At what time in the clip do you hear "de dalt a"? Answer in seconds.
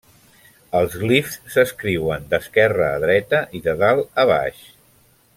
3.67-4.29